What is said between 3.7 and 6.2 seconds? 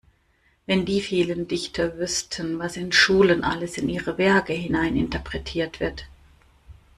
in ihre Werke hineininterpretiert wird!